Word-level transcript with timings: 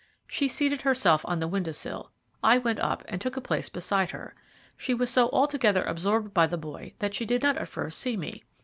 She 0.27 0.47
seated 0.47 0.81
herself 0.81 1.23
on 1.27 1.39
the 1.39 1.47
window 1.47 1.71
sill. 1.73 2.11
I 2.43 2.57
went 2.57 2.79
up 2.79 3.03
and 3.07 3.21
took 3.21 3.37
a 3.37 3.39
place 3.39 3.69
beside 3.69 4.09
her. 4.09 4.33
She 4.75 4.95
was 4.95 5.11
so 5.11 5.29
altogether 5.29 5.83
absorbed 5.83 6.33
by 6.33 6.47
the 6.47 6.57
boy 6.57 6.95
that 6.97 7.13
she 7.13 7.23
did 7.23 7.43
not 7.43 7.55
at 7.55 7.67
first 7.67 7.99
see 7.99 8.17
me. 8.17 8.41